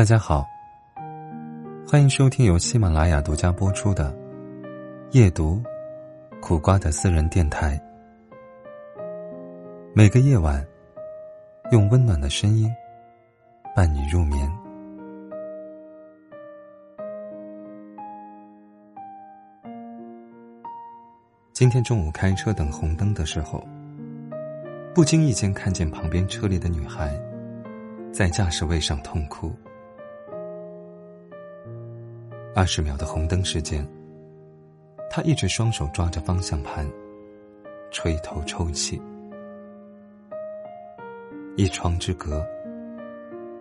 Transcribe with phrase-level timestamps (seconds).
[0.00, 0.48] 大家好，
[1.86, 4.10] 欢迎收听由喜马拉雅独家播出的
[5.10, 5.62] 《夜读
[6.40, 7.78] 苦瓜的私人电台》。
[9.94, 10.66] 每个夜晚，
[11.70, 12.66] 用温暖的声音
[13.76, 14.50] 伴你入眠。
[21.52, 23.62] 今天中午开车等红灯的时候，
[24.94, 27.14] 不经意间看见旁边车里的女孩
[28.10, 29.52] 在驾驶位上痛哭。
[32.54, 33.86] 二十秒的红灯时间，
[35.08, 36.84] 他一直双手抓着方向盘，
[37.90, 39.00] 垂头抽泣。
[41.56, 42.44] 一窗之隔，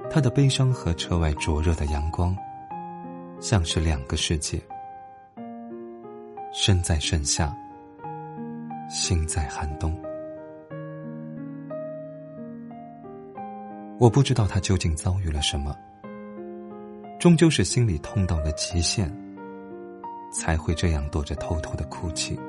[0.09, 2.35] 他的悲伤和车外灼热的阳光，
[3.39, 4.59] 像是两个世界。
[6.52, 7.55] 身在盛夏，
[8.89, 9.95] 心在寒冬。
[14.00, 15.75] 我不知道他究竟遭遇了什么。
[17.20, 19.12] 终究是心里痛到了极限，
[20.31, 22.39] 才会这样躲着偷偷的哭泣。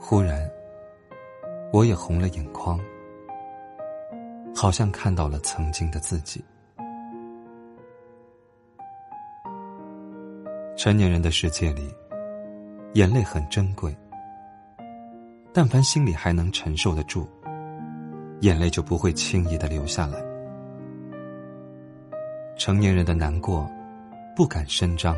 [0.00, 0.50] 忽然，
[1.72, 2.80] 我也红了眼眶，
[4.56, 6.44] 好像看到了曾经的自己。
[10.76, 11.94] 成年人的世界里，
[12.94, 13.96] 眼泪很珍贵，
[15.52, 17.28] 但凡心里还能承受得住，
[18.40, 20.33] 眼泪就不会轻易的流下来。
[22.56, 23.68] 成年人的难过，
[24.36, 25.16] 不敢声张，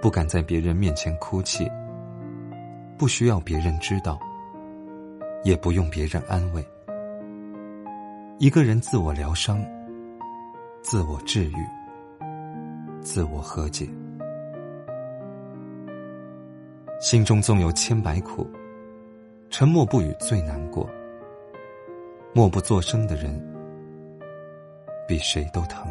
[0.00, 1.70] 不敢在别人面前哭泣，
[2.98, 4.18] 不需要别人知道，
[5.42, 6.64] 也不用别人安慰。
[8.38, 9.64] 一个人自我疗伤，
[10.82, 11.56] 自我治愈，
[13.00, 13.88] 自我和解。
[17.00, 18.46] 心中纵有千百苦，
[19.48, 20.88] 沉默不语最难过。
[22.34, 23.55] 默不作声的人。
[25.06, 25.86] 比谁都疼。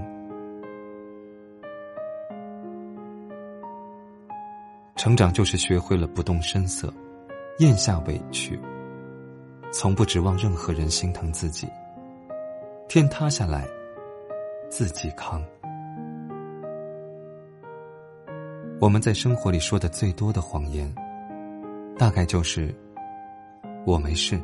[4.95, 6.91] 成长就是学会了不动声色，
[7.59, 8.59] 咽下委屈，
[9.71, 11.67] 从不指望任何人心疼自己。
[12.87, 13.67] 天塌下来，
[14.69, 15.43] 自己扛。
[18.79, 20.93] 我们在生活里说的最多的谎言，
[21.97, 22.73] 大概就是
[23.85, 24.39] “我没事”。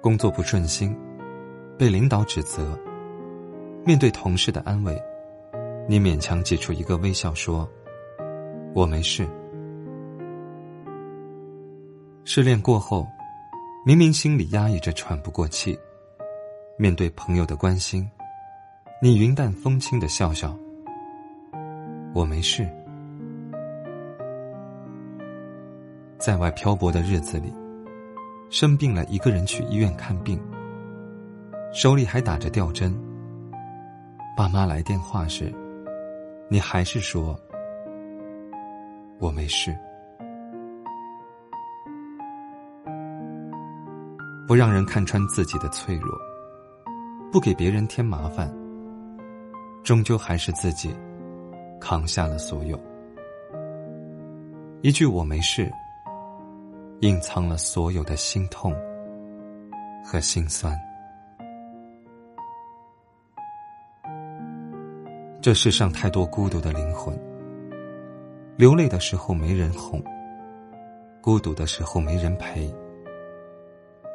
[0.00, 0.96] 工作不顺心，
[1.76, 2.78] 被领导指责，
[3.84, 4.96] 面对同事的安慰，
[5.88, 7.68] 你勉强挤出一个微笑说
[8.74, 9.26] ：“我没事。”
[12.24, 13.04] 失恋过后，
[13.84, 15.76] 明明心里压抑着喘不过气，
[16.76, 18.08] 面对朋友的关心，
[19.02, 20.56] 你云淡风轻的笑笑
[22.14, 22.64] ：“我没事。”
[26.18, 27.52] 在外漂泊的日子里。
[28.50, 30.40] 生病了，一个人去医院看病，
[31.72, 32.98] 手里还打着吊针。
[34.36, 35.52] 爸妈来电话时，
[36.48, 37.38] 你还是说
[39.20, 39.76] ：“我没事。”
[44.46, 46.18] 不让人看穿自己的脆弱，
[47.30, 48.50] 不给别人添麻烦，
[49.84, 50.96] 终究还是自己
[51.78, 52.80] 扛下了所有。
[54.80, 55.70] 一句“我没事”。
[57.00, 58.74] 隐藏了所有的心痛
[60.04, 60.76] 和心酸。
[65.40, 67.16] 这世上太多孤独的灵魂，
[68.56, 70.02] 流泪的时候没人哄，
[71.22, 72.68] 孤独的时候没人陪。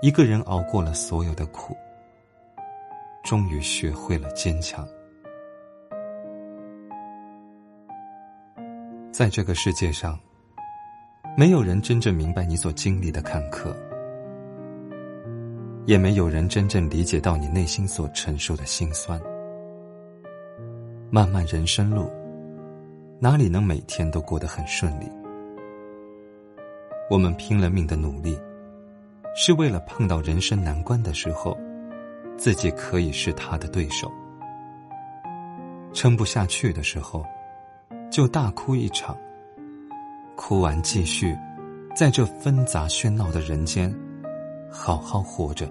[0.01, 1.73] 一个人熬过了所有的苦，
[3.23, 4.85] 终于学会了坚强。
[9.09, 10.19] 在这个世界上。
[11.35, 13.73] 没有人真正明白你所经历的坎坷，
[15.87, 19.19] 也没有人真正理解到你内心所承受的辛酸。
[21.09, 22.07] 漫漫人生路，
[23.19, 25.11] 哪里能每天都过得很顺利？
[27.09, 28.39] 我们拼了命的努力，
[29.35, 31.57] 是为了碰到人生难关的时候，
[32.37, 34.11] 自己可以是他的对手。
[35.93, 37.25] 撑不下去的时候，
[38.11, 39.17] 就大哭一场。
[40.35, 41.37] 哭完，继续，
[41.95, 43.93] 在这纷杂喧闹的人间，
[44.69, 45.69] 好好活着。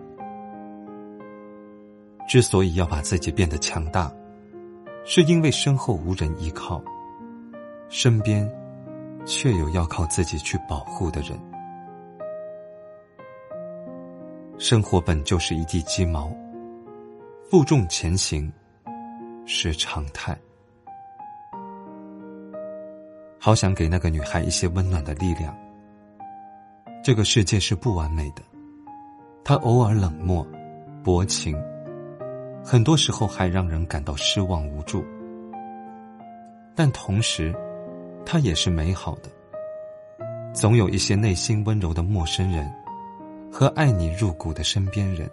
[2.28, 4.10] 之所以要把自己变得强大，
[5.04, 6.82] 是因为身后无人依靠，
[7.88, 8.48] 身边
[9.26, 11.38] 却有要靠自己去保护的人。
[14.58, 16.32] 生活本就是一地鸡毛，
[17.50, 18.50] 负重前行
[19.44, 20.38] 是常态。
[23.44, 25.52] 好想给那个女孩一些温暖的力量。
[27.02, 28.42] 这个世界是不完美的，
[29.42, 30.46] 她偶尔冷漠、
[31.02, 31.60] 薄情，
[32.64, 35.04] 很多时候还让人感到失望无助。
[36.76, 37.52] 但同时，
[38.24, 39.28] 他也是美好的。
[40.54, 42.72] 总有一些内心温柔的陌生人，
[43.50, 45.28] 和爱你入骨的身边人，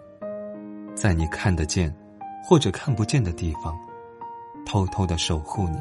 [0.96, 1.94] 在你看得见
[2.42, 3.78] 或者看不见的地方，
[4.66, 5.78] 偷偷的守护你，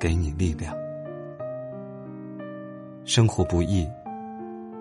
[0.00, 0.74] 给你力量。
[3.08, 3.90] 生活不易，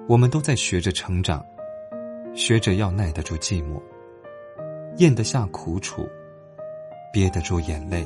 [0.06, 1.42] 我们都在学着成长，
[2.36, 3.82] 学着要耐得住寂寞，
[4.98, 6.06] 咽得下苦楚，
[7.14, 8.06] 憋得住眼泪，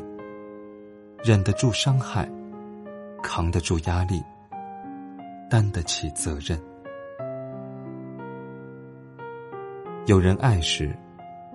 [1.24, 2.30] 忍得住伤害，
[3.24, 4.22] 扛得住压力。
[5.50, 6.58] 担得起责任。
[10.06, 10.96] 有人爱时，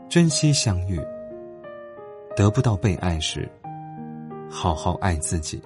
[0.09, 0.99] 珍惜相遇；
[2.35, 3.49] 得不到被爱时，
[4.51, 5.63] 好好爱自己。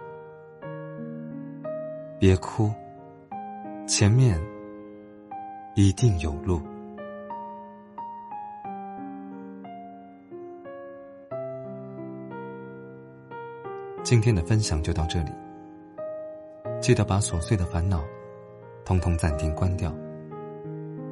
[2.20, 2.70] 别哭，
[3.90, 4.40] 前面
[5.74, 6.62] 一定有路。
[14.04, 15.32] 今天的分享就到这里，
[16.80, 18.00] 记得把琐碎的烦恼。
[18.84, 19.92] 通通暂停，关掉，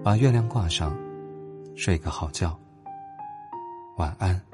[0.05, 0.97] 把月亮挂上，
[1.75, 2.57] 睡个好觉。
[3.97, 4.48] 晚安。